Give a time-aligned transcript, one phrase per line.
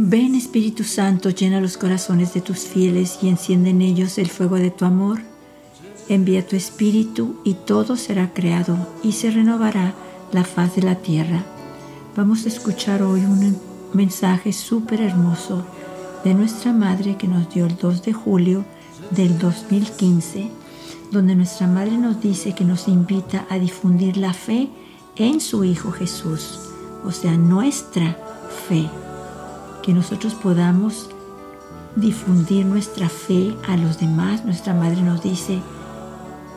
[0.00, 4.56] Ven Espíritu Santo, llena los corazones de tus fieles y enciende en ellos el fuego
[4.56, 5.20] de tu amor.
[6.08, 9.94] Envía tu Espíritu y todo será creado y se renovará
[10.32, 11.44] la faz de la tierra.
[12.16, 13.58] Vamos a escuchar hoy un
[13.92, 15.64] mensaje súper hermoso
[16.24, 18.64] de nuestra Madre que nos dio el 2 de julio
[19.10, 20.50] del 2015,
[21.10, 24.68] donde nuestra Madre nos dice que nos invita a difundir la fe
[25.16, 26.60] en su Hijo Jesús,
[27.04, 28.16] o sea, nuestra
[28.68, 28.88] fe
[29.82, 31.10] que nosotros podamos
[31.96, 34.44] difundir nuestra fe a los demás.
[34.44, 35.60] Nuestra Madre nos dice,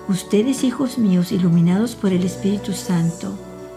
[0.07, 3.33] ustedes hijos míos, iluminados por el Espíritu Santo,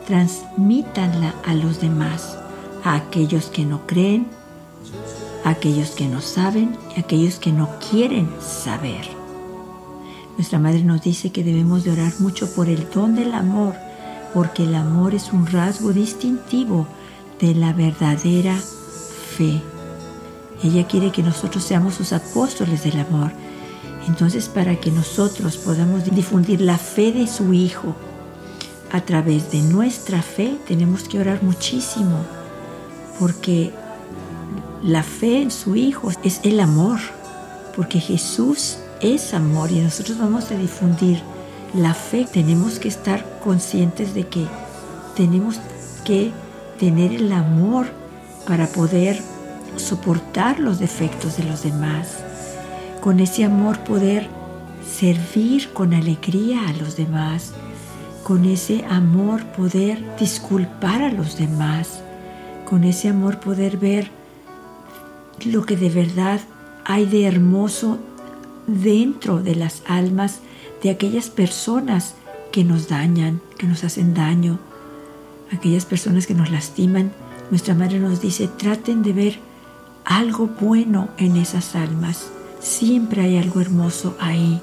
[0.07, 2.37] transmítanla a los demás,
[2.83, 4.27] a aquellos que no creen,
[5.45, 9.24] a aquellos que no saben y a aquellos que no quieren saber.
[10.37, 13.75] Nuestra Madre nos dice que debemos de orar mucho por el don del amor,
[14.33, 16.89] porque el amor es un rasgo distintivo
[17.41, 18.57] de la verdadera
[19.37, 19.63] fe.
[20.63, 23.31] Ella quiere que nosotros seamos sus apóstoles del amor.
[24.09, 27.95] Entonces, para que nosotros podamos difundir la fe de su Hijo
[28.93, 32.19] a través de nuestra fe, tenemos que orar muchísimo,
[33.19, 33.73] porque
[34.83, 36.99] la fe en su Hijo es el amor,
[37.77, 41.21] porque Jesús es amor y nosotros vamos a difundir
[41.75, 42.27] la fe.
[42.33, 44.47] Tenemos que estar conscientes de que
[45.15, 45.61] tenemos
[46.05, 46.33] que
[46.79, 47.87] tener el amor
[48.47, 49.21] para poder
[49.77, 52.19] soportar los defectos de los demás,
[53.03, 54.29] con ese amor poder
[54.91, 57.53] servir con alegría a los demás,
[58.23, 62.01] con ese amor poder disculpar a los demás,
[62.65, 64.11] con ese amor poder ver
[65.45, 66.41] lo que de verdad
[66.85, 67.99] hay de hermoso
[68.67, 70.41] dentro de las almas
[70.83, 72.15] de aquellas personas
[72.53, 74.59] que nos dañan, que nos hacen daño,
[75.53, 77.13] aquellas personas que nos lastiman
[77.51, 79.39] nuestra Madre nos dice, traten de ver
[80.05, 82.29] algo bueno en esas almas.
[82.61, 84.61] Siempre hay algo hermoso ahí.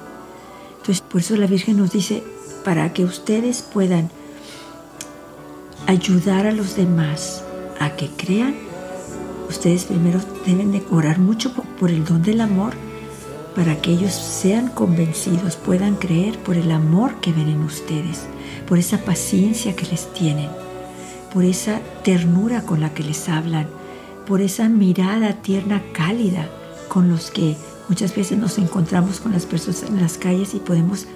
[0.78, 2.22] Entonces, por eso la Virgen nos dice,
[2.64, 4.10] para que ustedes puedan
[5.86, 7.44] ayudar a los demás
[7.80, 8.54] a que crean,
[9.48, 12.74] ustedes primero deben de orar mucho por el don del amor
[13.54, 18.26] para que ellos sean convencidos, puedan creer por el amor que ven en ustedes,
[18.66, 20.48] por esa paciencia que les tienen
[21.32, 23.66] por esa ternura con la que les hablan,
[24.26, 26.48] por esa mirada tierna, cálida
[26.88, 27.56] con los que
[27.88, 31.06] muchas veces nos encontramos con las personas en las calles y podemos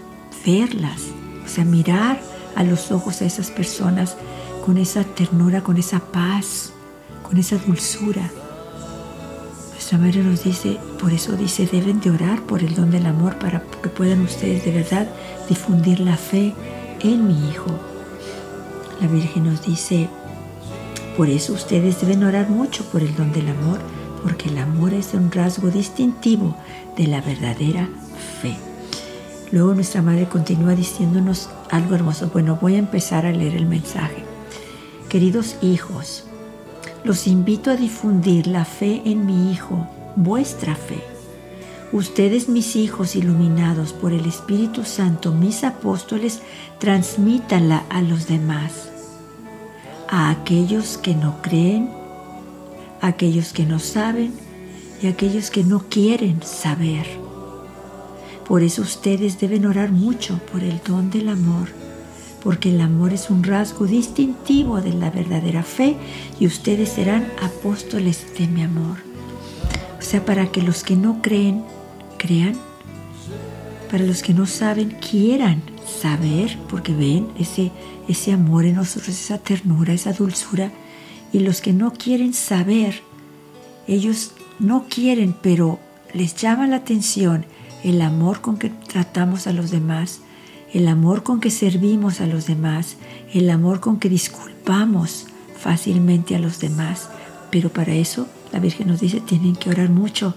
[0.44, 1.02] verlas,
[1.44, 2.20] o sea, mirar
[2.54, 4.16] a los ojos a esas personas
[4.64, 6.72] con esa ternura, con esa paz,
[7.22, 8.30] con esa dulzura.
[9.86, 13.38] Nuestra madre nos dice, por eso dice, deben de orar por el don del amor
[13.38, 15.06] para que puedan ustedes de verdad
[15.48, 16.54] difundir la fe
[16.98, 17.70] en mi Hijo.
[19.00, 20.08] La Virgen nos dice,
[21.16, 23.78] por eso ustedes deben orar mucho por el don del amor,
[24.24, 26.56] porque el amor es un rasgo distintivo
[26.96, 27.88] de la verdadera
[28.42, 28.56] fe.
[29.52, 32.30] Luego nuestra madre continúa diciéndonos algo hermoso.
[32.32, 34.24] Bueno, voy a empezar a leer el mensaje.
[35.08, 36.25] Queridos hijos,
[37.06, 39.86] los invito a difundir la fe en mi Hijo,
[40.16, 40.98] vuestra fe.
[41.92, 46.42] Ustedes, mis hijos iluminados por el Espíritu Santo, mis apóstoles,
[46.80, 48.90] transmítanla a los demás,
[50.08, 51.90] a aquellos que no creen,
[53.00, 54.34] a aquellos que no saben
[55.00, 57.06] y a aquellos que no quieren saber.
[58.48, 61.68] Por eso ustedes deben orar mucho por el don del amor,
[62.46, 65.96] porque el amor es un rasgo distintivo de la verdadera fe
[66.38, 68.98] y ustedes serán apóstoles de mi amor.
[69.98, 71.64] O sea, para que los que no creen,
[72.18, 72.54] crean,
[73.90, 75.60] para los que no saben, quieran
[76.00, 77.72] saber, porque ven ese,
[78.06, 80.70] ese amor en nosotros, esa ternura, esa dulzura,
[81.32, 83.02] y los que no quieren saber,
[83.88, 84.30] ellos
[84.60, 85.80] no quieren, pero
[86.14, 87.44] les llama la atención
[87.82, 90.20] el amor con que tratamos a los demás,
[90.72, 92.96] el amor con que servimos a los demás,
[93.32, 95.26] el amor con que disculpamos
[95.58, 97.08] fácilmente a los demás.
[97.50, 100.34] Pero para eso la Virgen nos dice, tienen que orar mucho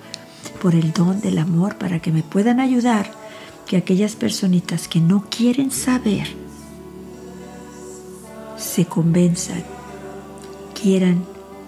[0.61, 3.11] por el don del amor para que me puedan ayudar,
[3.65, 6.27] que aquellas personitas que no quieren saber
[8.57, 9.63] se convenzan,
[10.79, 11.23] quieran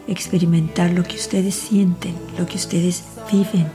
[0.08, 3.68] experimentar lo que ustedes sienten, lo que ustedes viven.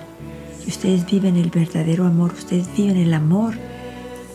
[0.66, 3.54] Ustedes viven el verdadero amor, ustedes viven el amor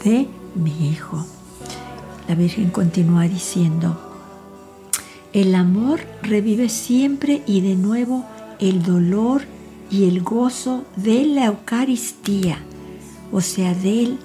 [0.04, 1.26] de mi Hijo.
[2.28, 4.00] La Virgen continúa diciendo,
[5.34, 8.26] el amor revive siempre y de nuevo
[8.60, 9.44] el dolor
[9.90, 12.60] y el gozo de la Eucaristía,
[13.32, 14.18] o sea, de,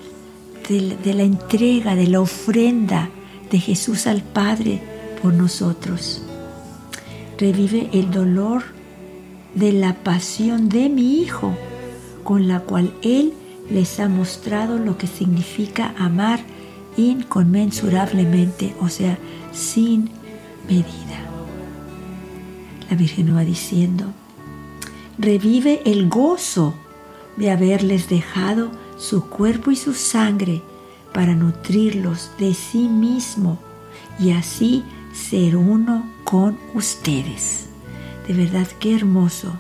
[1.05, 3.11] la entrega, de la ofrenda
[3.51, 4.81] de Jesús al Padre
[5.23, 6.23] por nosotros.
[7.39, 8.65] Revive el dolor
[9.55, 11.57] de la pasión de mi Hijo,
[12.25, 13.33] con la cual Él
[13.71, 16.41] les ha mostrado lo que significa amar
[16.97, 19.19] inconmensurablemente, o sea,
[19.53, 20.11] sin
[20.69, 21.27] medida.
[22.89, 24.07] La Virgen va diciendo,
[25.19, 26.75] revive el gozo
[27.37, 30.63] de haberles dejado su cuerpo y su sangre
[31.13, 33.59] para nutrirlos de sí mismo
[34.19, 37.67] y así ser uno con ustedes.
[38.27, 39.53] De verdad que hermoso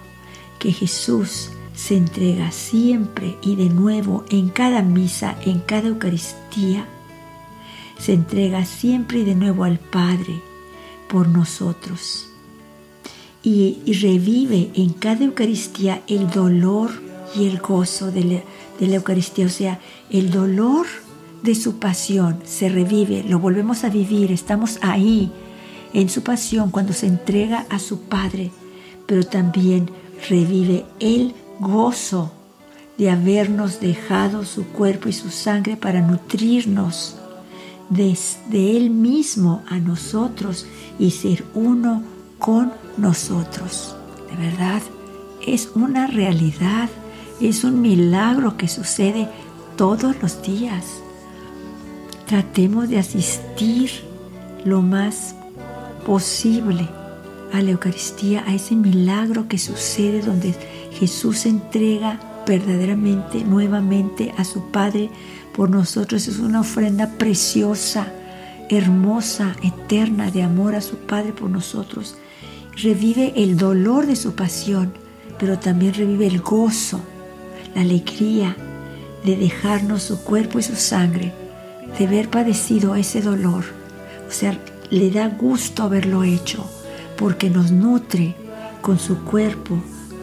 [0.58, 6.87] que Jesús se entrega siempre y de nuevo en cada misa, en cada Eucaristía,
[7.99, 10.40] se entrega siempre y de nuevo al Padre
[11.08, 12.28] por nosotros.
[13.43, 16.90] Y, revive en cada Eucaristía el dolor
[17.37, 18.43] y el gozo de la,
[18.81, 19.78] de la Eucaristía, o sea,
[20.11, 20.87] el dolor
[21.43, 25.31] de su pasión se revive, lo volvemos a vivir, estamos ahí
[25.93, 28.50] en su pasión cuando se entrega a su Padre,
[29.06, 29.90] pero también
[30.28, 32.32] revive el gozo
[32.98, 37.16] de habernos dejado su cuerpo y su sangre para nutrirnos
[37.88, 40.66] desde Él mismo a nosotros
[40.98, 42.02] y ser uno
[42.38, 43.94] con nosotros.
[44.30, 44.82] De verdad,
[45.46, 46.88] es una realidad,
[47.40, 49.28] es un milagro que sucede
[49.76, 50.84] todos los días.
[52.26, 53.90] Tratemos de asistir
[54.64, 55.34] lo más
[56.04, 56.88] posible
[57.52, 60.54] a la Eucaristía, a ese milagro que sucede donde
[60.98, 65.10] Jesús entrega verdaderamente, nuevamente a su Padre
[65.54, 66.28] por nosotros.
[66.28, 68.12] Es una ofrenda preciosa,
[68.70, 72.16] hermosa, eterna de amor a su Padre por nosotros.
[72.76, 74.93] Revive el dolor de su pasión,
[75.38, 77.00] pero también revive el gozo,
[77.75, 78.56] la alegría
[79.25, 81.32] de dejarnos su cuerpo y su sangre,
[81.99, 83.64] de haber padecido ese dolor.
[84.28, 84.58] O sea,
[84.90, 86.64] le da gusto haberlo hecho,
[87.16, 88.34] porque nos nutre
[88.82, 89.78] con su cuerpo,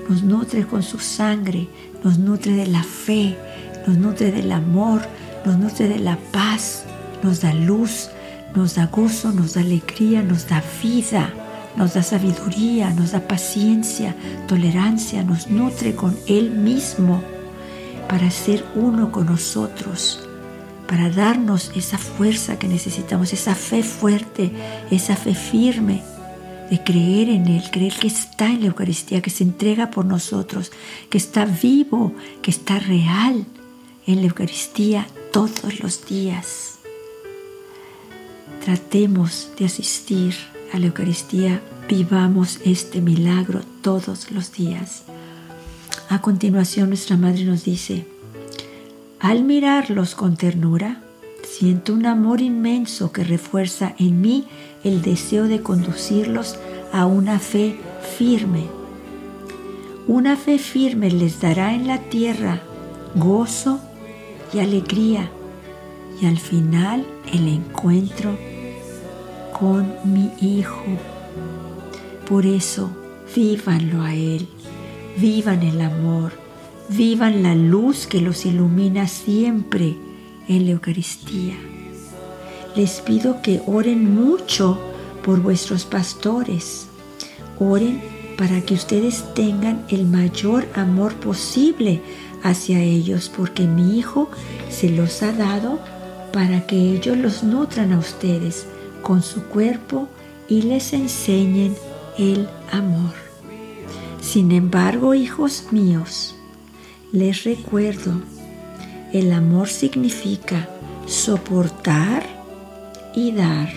[0.09, 1.67] nos nutre con su sangre,
[2.03, 3.37] nos nutre de la fe,
[3.87, 5.01] nos nutre del amor,
[5.45, 6.85] nos nutre de la paz,
[7.21, 8.09] nos da luz,
[8.55, 11.33] nos da gozo, nos da alegría, nos da vida,
[11.75, 14.15] nos da sabiduría, nos da paciencia,
[14.47, 17.21] tolerancia, nos nutre con Él mismo
[18.07, 20.27] para ser uno con nosotros,
[20.87, 24.51] para darnos esa fuerza que necesitamos, esa fe fuerte,
[24.91, 26.03] esa fe firme
[26.73, 30.71] de creer en Él, creer que está en la Eucaristía, que se entrega por nosotros,
[31.11, 33.45] que está vivo, que está real
[34.07, 36.79] en la Eucaristía todos los días.
[38.65, 40.33] Tratemos de asistir
[40.73, 45.03] a la Eucaristía, vivamos este milagro todos los días.
[46.09, 48.07] A continuación nuestra Madre nos dice,
[49.19, 51.02] al mirarlos con ternura,
[51.57, 54.47] siento un amor inmenso que refuerza en mí
[54.83, 56.57] el deseo de conducirlos
[56.91, 57.79] a una fe
[58.17, 58.65] firme.
[60.07, 62.63] Una fe firme les dará en la tierra
[63.13, 63.79] gozo
[64.51, 65.29] y alegría
[66.19, 68.35] y al final el encuentro
[69.57, 70.83] con mi Hijo.
[72.27, 72.89] Por eso,
[73.35, 74.47] vívanlo a Él,
[75.17, 76.31] vivan el amor,
[76.89, 79.95] vivan la luz que los ilumina siempre
[80.47, 81.55] en la Eucaristía.
[82.75, 84.79] Les pido que oren mucho
[85.23, 86.87] por vuestros pastores.
[87.59, 88.01] Oren
[88.37, 92.01] para que ustedes tengan el mayor amor posible
[92.43, 94.29] hacia ellos, porque mi Hijo
[94.69, 95.79] se los ha dado
[96.33, 98.65] para que ellos los nutran a ustedes
[99.01, 100.07] con su cuerpo
[100.49, 101.75] y les enseñen
[102.17, 103.13] el amor.
[104.21, 106.35] Sin embargo, hijos míos,
[107.11, 108.13] les recuerdo,
[109.13, 110.67] el amor significa
[111.05, 112.23] soportar
[113.15, 113.69] y dar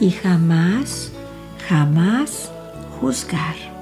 [0.00, 1.12] y jamás,
[1.68, 2.50] jamás
[3.00, 3.79] juzgar.